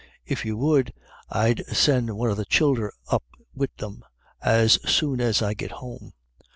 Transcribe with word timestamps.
If 0.25 0.45
you 0.45 0.57
would, 0.57 0.93
I'd 1.29 1.63
send 1.67 2.17
one 2.17 2.31
o* 2.31 2.33
the 2.33 2.43
childer 2.45 2.91
up 3.09 3.23
wid 3.53 3.69
them 3.77 4.03
as 4.41 4.79
soon 4.91 5.21
as 5.21 5.43
I 5.43 5.53
git 5.53 5.73
home. 5.73 6.13